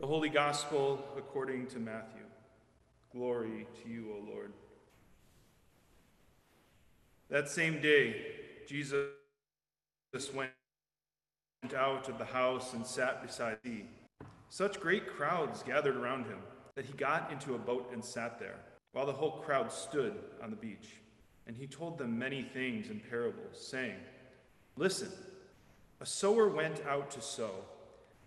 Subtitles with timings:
[0.00, 2.22] The Holy Gospel according to Matthew.
[3.12, 4.54] Glory to you, O Lord.
[7.28, 8.16] That same day,
[8.66, 9.04] Jesus
[10.34, 10.52] went
[11.76, 13.84] out of the house and sat beside the sea.
[14.48, 16.38] Such great crowds gathered around him
[16.76, 18.56] that he got into a boat and sat there,
[18.92, 20.96] while the whole crowd stood on the beach.
[21.46, 23.96] And he told them many things in parables, saying,
[24.76, 25.12] Listen,
[26.00, 27.52] a sower went out to sow,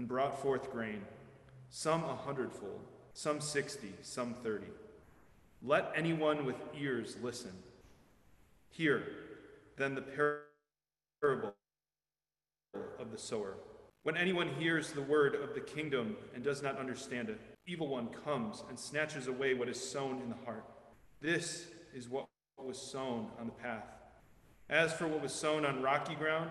[0.00, 1.02] and brought forth grain,
[1.68, 2.80] some a hundredfold,
[3.12, 4.72] some sixty, some thirty.
[5.62, 7.52] Let anyone with ears listen.
[8.70, 9.02] Hear
[9.76, 10.00] then the
[11.20, 11.52] parable
[12.98, 13.56] of the sower.
[14.02, 18.08] When anyone hears the word of the kingdom and does not understand it, evil one
[18.24, 20.64] comes and snatches away what is sown in the heart.
[21.20, 22.24] This is what
[22.56, 23.84] was sown on the path.
[24.70, 26.48] As for what was sown on rocky ground,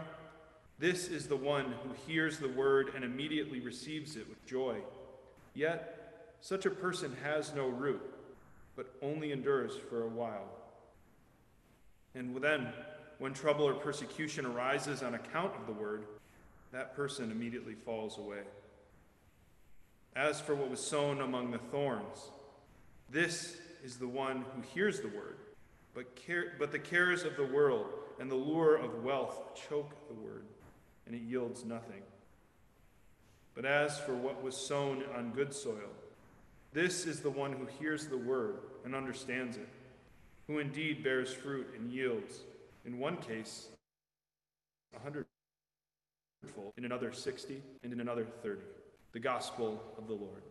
[0.80, 4.78] this is the one who hears the word and immediately receives it with joy.
[5.54, 8.02] Yet, such a person has no root,
[8.78, 10.48] but only endures for a while.
[12.16, 12.70] And then,
[13.18, 16.06] when trouble or persecution arises on account of the word,
[16.72, 18.42] that person immediately falls away.
[20.16, 22.30] As for what was sown among the thorns,
[23.10, 25.38] this is the one who hears the word,
[25.94, 27.88] but, care, but the cares of the world
[28.20, 30.46] and the lure of wealth choke the word,
[31.10, 32.04] and it yields nothing.
[33.56, 35.90] But as for what was sown on good soil,
[36.72, 39.68] this is the one who hears the word and understands it,
[40.46, 42.42] who indeed bears fruit and yields,
[42.86, 43.70] in one case,
[44.96, 45.26] a hundred
[46.78, 48.62] in another 60, and in another 30.
[49.12, 50.44] The gospel of the Lord.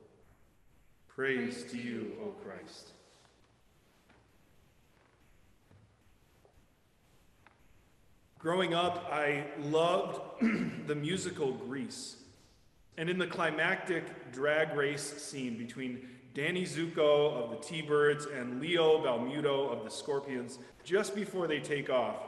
[1.06, 2.90] Praise, Praise to you, O Christ.
[8.48, 10.22] Growing up, I loved
[10.86, 12.16] the musical Grease.
[12.96, 18.58] And in the climactic drag race scene between Danny Zuko of the T Birds and
[18.58, 22.22] Leo Balmudo of the Scorpions, just before they take off,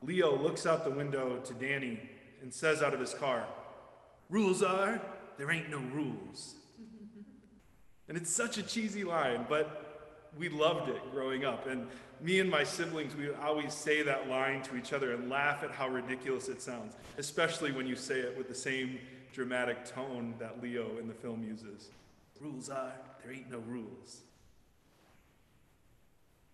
[0.00, 2.00] Leo looks out the window to Danny
[2.40, 3.44] and says out of his car,
[4.30, 5.02] Rules are,
[5.36, 6.54] there ain't no rules.
[8.08, 11.66] and it's such a cheesy line, but we loved it growing up.
[11.66, 11.88] And
[12.20, 15.62] me and my siblings, we would always say that line to each other and laugh
[15.62, 18.98] at how ridiculous it sounds, especially when you say it with the same
[19.32, 21.90] dramatic tone that Leo in the film uses.
[22.40, 24.22] Rules are, there ain't no rules.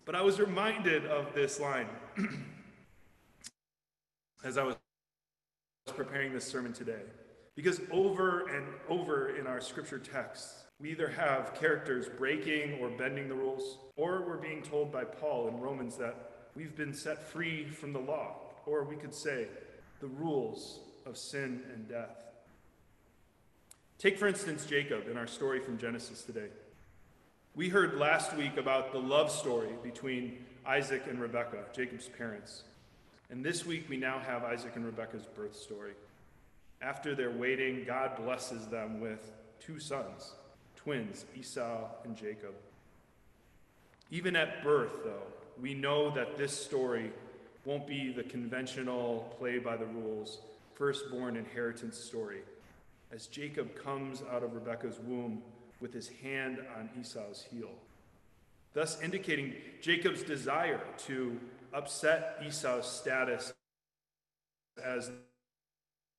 [0.05, 1.87] But I was reminded of this line
[4.43, 4.75] as I was
[5.87, 7.03] preparing this sermon today.
[7.55, 13.29] Because over and over in our scripture texts, we either have characters breaking or bending
[13.29, 17.65] the rules, or we're being told by Paul in Romans that we've been set free
[17.65, 18.35] from the law,
[18.65, 19.47] or we could say
[20.01, 22.25] the rules of sin and death.
[23.97, 26.49] Take, for instance, Jacob in our story from Genesis today.
[27.55, 32.63] We heard last week about the love story between Isaac and Rebekah, Jacob's parents.
[33.29, 35.93] And this week we now have Isaac and Rebekah's birth story.
[36.81, 40.33] After their waiting, God blesses them with two sons,
[40.83, 42.53] twins, Esau and Jacob.
[44.11, 45.23] Even at birth, though,
[45.61, 47.11] we know that this story
[47.65, 50.39] won't be the conventional play by the rules,
[50.75, 52.41] firstborn inheritance story,
[53.11, 55.41] as Jacob comes out of Rebekah's womb
[55.79, 57.71] with his hand on Esau's heel,
[58.73, 61.39] thus indicating Jacob's desire to
[61.73, 63.53] upset Esau's status
[64.83, 65.11] as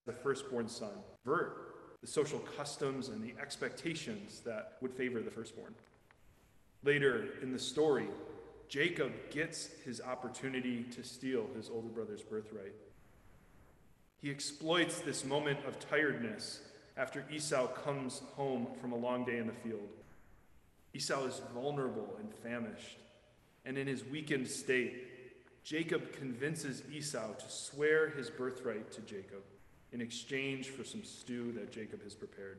[0.07, 0.93] the firstborn son,
[1.25, 1.74] vert
[2.05, 5.75] the social customs and the expectations that would favor the firstborn.
[6.83, 8.09] Later in the story,
[8.69, 12.75] Jacob gets his opportunity to steal his older brother's birthright.
[14.21, 16.61] He exploits this moment of tiredness
[16.99, 19.89] after Esau comes home from a long day in the field.
[20.93, 22.99] Esau is vulnerable and famished,
[23.65, 29.41] and in his weakened state, Jacob convinces Esau to swear his birthright to Jacob
[29.95, 32.59] in exchange for some stew that Jacob has prepared.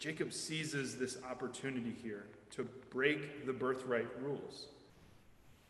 [0.00, 4.66] Jacob seizes this opportunity here to break the birthright rules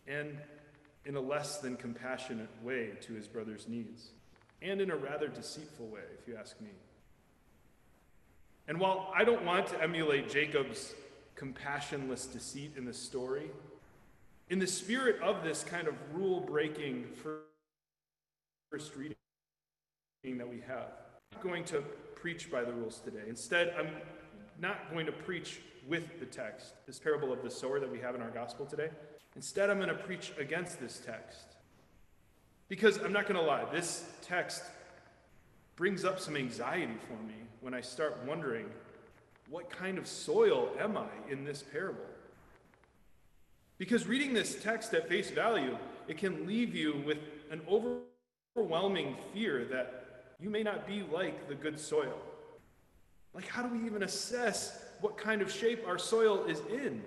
[0.08, 0.38] and
[1.04, 4.08] in a less than compassionate way to his brother's needs,
[4.62, 6.70] and in a rather deceitful way, if you ask me.
[8.68, 10.94] And while I don't want to emulate Jacob's
[11.36, 13.50] compassionless deceit in the story,
[14.48, 17.06] in the spirit of this kind of rule breaking
[18.70, 19.16] first reading
[20.22, 20.92] that we have,
[21.34, 21.80] I'm going to
[22.14, 23.22] preach by the rules today.
[23.26, 23.88] Instead, I'm
[24.60, 28.14] not going to preach with the text, this parable of the sower that we have
[28.14, 28.90] in our gospel today.
[29.34, 31.56] Instead, I'm going to preach against this text.
[32.68, 34.62] Because I'm not going to lie, this text
[35.74, 38.66] brings up some anxiety for me when I start wondering
[39.48, 42.04] what kind of soil am I in this parable?
[43.78, 45.78] Because reading this text at face value,
[46.08, 47.18] it can leave you with
[47.50, 50.09] an overwhelming fear that
[50.40, 52.18] you may not be like the good soil.
[53.34, 57.02] Like, how do we even assess what kind of shape our soil is in?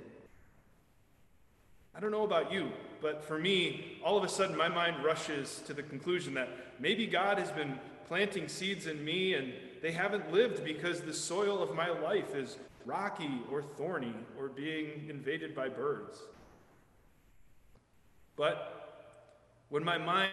[1.95, 2.71] I don't know about you,
[3.01, 6.49] but for me, all of a sudden my mind rushes to the conclusion that
[6.79, 11.61] maybe God has been planting seeds in me and they haven't lived because the soil
[11.61, 16.19] of my life is rocky or thorny or being invaded by birds.
[18.35, 20.31] But when my mind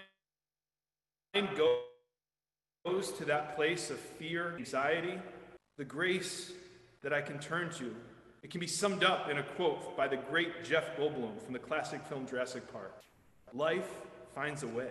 [1.56, 1.89] goes
[2.84, 5.18] to that place of fear, anxiety,
[5.76, 6.52] the grace
[7.02, 7.94] that I can turn to,
[8.42, 11.58] it can be summed up in a quote by the great Jeff Goldblum from the
[11.58, 12.94] classic film Jurassic Park
[13.52, 13.88] Life
[14.34, 14.88] finds a way.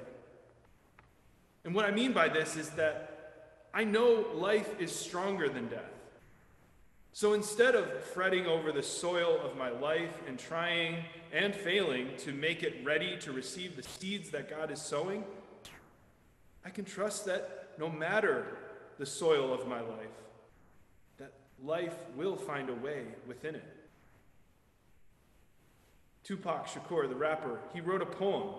[1.66, 5.92] And what I mean by this is that I know life is stronger than death.
[7.12, 12.34] So instead of fretting over the soil of my life and trying and failing to
[12.34, 15.24] make it ready to receive the seeds that God is sowing,
[16.66, 18.46] I can trust that no matter
[18.98, 20.18] the soil of my life,
[21.18, 21.34] that
[21.64, 23.76] life will find a way within it.
[26.24, 28.50] Tupac Shakur, the rapper, he wrote a poem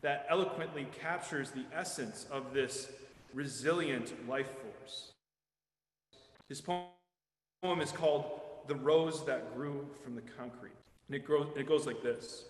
[0.00, 2.88] that eloquently captures the essence of this
[3.32, 5.12] resilient life force.
[6.48, 10.72] His poem is called The Rose That Grew from the Concrete.
[11.08, 12.44] And it, grows, it goes like this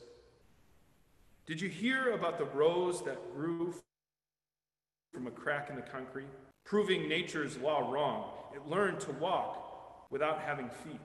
[1.47, 3.75] Did you hear about the rose that grew
[5.13, 6.29] from a crack in the concrete?
[6.65, 11.01] Proving nature's law wrong, it learned to walk without having feet.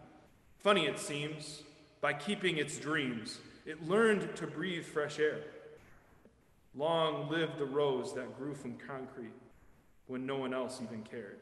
[0.58, 1.64] Funny it seems,
[2.02, 5.42] by keeping its dreams, it learned to breathe fresh air.
[6.76, 9.34] Long live the rose that grew from concrete
[10.06, 11.40] when no one else even cared.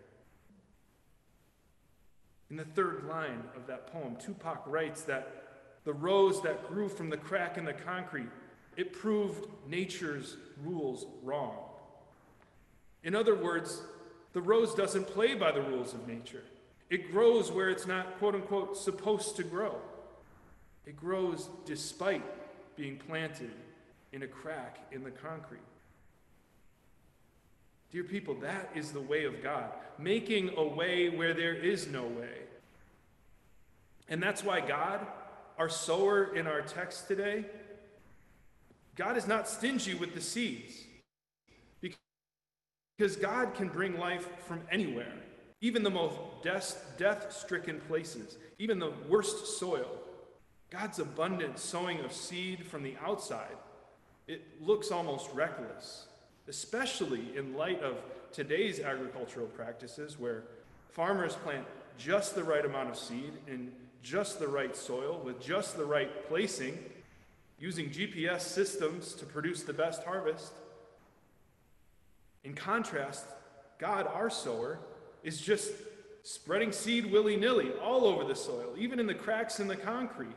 [2.49, 5.43] In the third line of that poem, Tupac writes that
[5.83, 8.29] the rose that grew from the crack in the concrete,
[8.77, 11.64] it proved nature's rules wrong.
[13.05, 13.81] In other words,
[14.33, 16.43] the rose doesn't play by the rules of nature.
[16.89, 19.77] It grows where it's not, quote unquote, supposed to grow.
[20.85, 22.23] It grows despite
[22.75, 23.51] being planted
[24.11, 25.59] in a crack in the concrete.
[27.91, 32.03] Dear people, that is the way of God, making a way where there is no
[32.03, 32.39] way.
[34.09, 35.05] And that's why God,
[35.57, 37.45] our sower in our text today,
[38.95, 40.73] God is not stingy with the seeds.
[42.97, 45.11] Because God can bring life from anywhere,
[45.61, 49.89] even the most death stricken places, even the worst soil.
[50.69, 53.55] God's abundant sowing of seed from the outside
[54.27, 56.07] it looks almost reckless,
[56.47, 57.97] especially in light of
[58.31, 60.43] today's agricultural practices where
[60.89, 61.65] farmers plant
[61.97, 66.27] just the right amount of seed in just the right soil with just the right
[66.27, 66.77] placing,
[67.59, 70.53] using GPS systems to produce the best harvest.
[72.45, 73.25] In contrast,
[73.79, 74.79] God, our sower,
[75.23, 75.71] is just
[76.21, 80.35] spreading seed willy nilly all over the soil, even in the cracks in the concrete.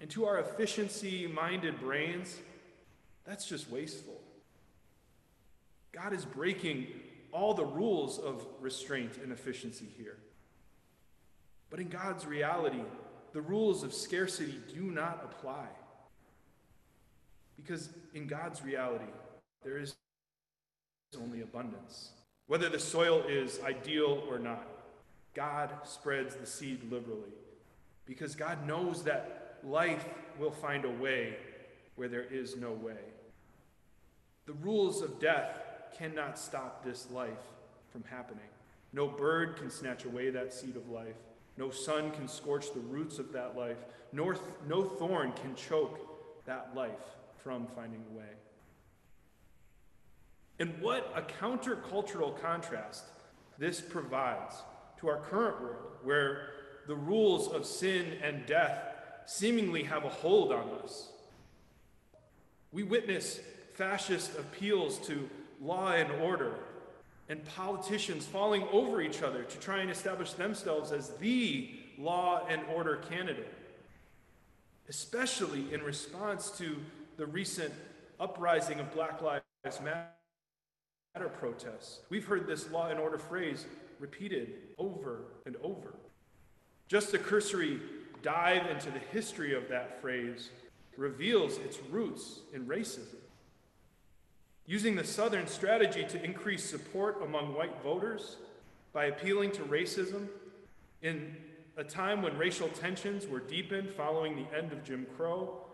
[0.00, 2.36] And to our efficiency minded brains,
[3.26, 4.20] that's just wasteful.
[5.92, 6.86] God is breaking
[7.32, 10.16] all the rules of restraint and efficiency here.
[11.70, 12.82] But in God's reality,
[13.32, 15.66] the rules of scarcity do not apply.
[17.56, 19.10] Because in God's reality,
[19.64, 19.96] there is
[21.16, 22.10] only abundance.
[22.46, 24.66] Whether the soil is ideal or not,
[25.34, 27.32] God spreads the seed liberally.
[28.06, 30.04] Because God knows that life
[30.38, 31.36] will find a way
[31.96, 32.96] where there is no way.
[34.46, 35.60] The rules of death
[35.96, 37.44] cannot stop this life
[37.90, 38.40] from happening.
[38.92, 41.16] No bird can snatch away that seed of life.
[41.58, 43.76] No sun can scorch the roots of that life.
[44.12, 45.98] Nor th- no thorn can choke
[46.46, 46.92] that life
[47.36, 48.24] from finding a way.
[50.58, 53.04] And what a countercultural contrast
[53.58, 54.56] this provides
[55.00, 56.50] to our current world, where
[56.86, 58.80] the rules of sin and death
[59.26, 61.10] seemingly have a hold on us.
[62.72, 63.40] We witness
[63.74, 65.28] fascist appeals to
[65.60, 66.54] law and order,
[67.28, 72.62] and politicians falling over each other to try and establish themselves as the law and
[72.74, 73.52] order candidate,
[74.88, 76.76] especially in response to
[77.16, 77.72] the recent
[78.18, 79.42] uprising of Black Lives
[79.84, 80.08] Matter
[81.26, 82.02] protests.
[82.10, 83.66] We've heard this law and order phrase
[83.98, 85.94] repeated over and over.
[86.86, 87.80] Just a cursory
[88.22, 90.50] dive into the history of that phrase
[90.96, 93.16] reveals its roots in racism.
[94.66, 98.36] Using the Southern strategy to increase support among white voters
[98.92, 100.28] by appealing to racism
[101.02, 101.36] in
[101.76, 105.64] a time when racial tensions were deepened following the end of Jim Crow,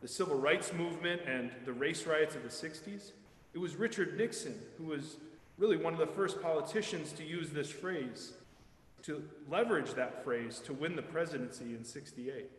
[0.00, 3.10] the civil rights movement, and the race riots of the 60s,
[3.58, 5.16] it was Richard Nixon who was
[5.58, 8.34] really one of the first politicians to use this phrase,
[9.02, 12.52] to leverage that phrase to win the presidency in 68.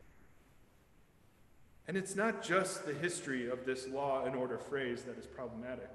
[1.87, 5.89] And it's not just the history of this law and order phrase that is problematic,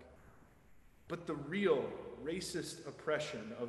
[1.07, 1.85] but the real
[2.25, 3.69] racist oppression of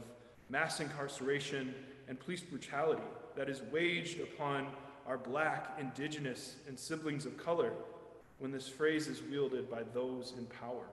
[0.49, 1.75] mass incarceration
[2.07, 3.03] and police brutality
[3.35, 4.67] that is waged upon
[5.05, 7.73] our black, indigenous, and siblings of color
[8.39, 10.85] when this phrase is wielded by those in power.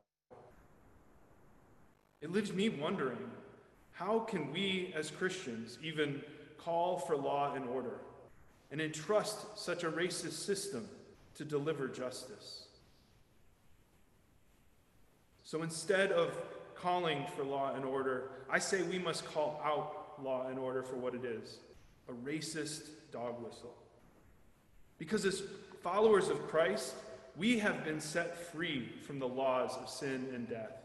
[2.23, 3.19] It leaves me wondering
[3.91, 6.23] how can we as Christians even
[6.57, 7.99] call for law and order
[8.71, 10.89] and entrust such a racist system
[11.35, 12.67] to deliver justice.
[15.45, 16.39] So instead of
[16.77, 20.97] calling for law and order, I say we must call out law and order for
[20.97, 21.59] what it is
[22.09, 23.75] a racist dog whistle.
[24.99, 25.43] Because as
[25.83, 26.95] followers of Christ,
[27.37, 30.83] we have been set free from the laws of sin and death.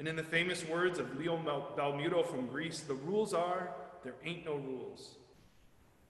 [0.00, 1.36] And in the famous words of Leo
[1.76, 3.68] Balmudo from Grease, the rules are
[4.02, 5.16] there ain't no rules.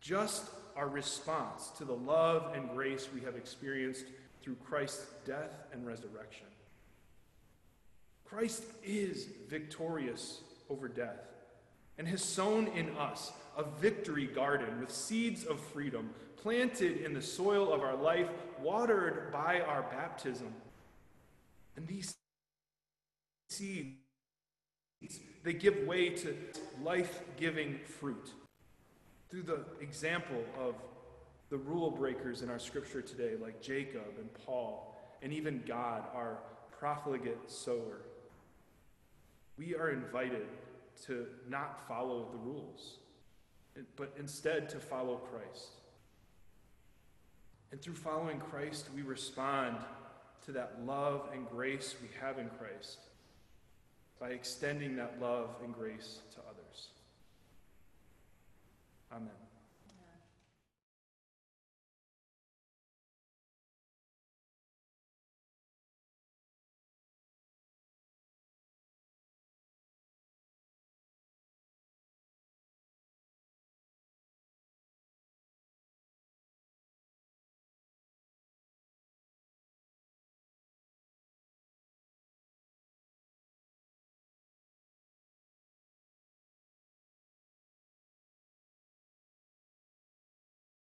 [0.00, 0.44] Just
[0.76, 4.04] our response to the love and grace we have experienced
[4.44, 6.47] through Christ's death and resurrection.
[8.25, 11.26] Christ is victorious over death
[11.99, 17.20] and has sown in us a victory garden with seeds of freedom planted in the
[17.20, 18.28] soil of our life,
[18.62, 20.54] watered by our baptism.
[21.76, 22.14] And these
[23.50, 23.97] seeds,
[25.42, 26.37] they give way to
[26.83, 28.30] life giving fruit
[29.28, 30.75] through the example of
[31.50, 36.38] the rule breakers in our scripture today, like Jacob and Paul, and even God, our
[36.78, 38.02] profligate sower.
[39.59, 40.47] We are invited
[41.07, 42.99] to not follow the rules,
[43.97, 45.71] but instead to follow Christ.
[47.73, 49.76] And through following Christ, we respond
[50.45, 53.09] to that love and grace we have in Christ
[54.20, 56.88] by extending that love and grace to others.
[59.10, 59.50] Amen.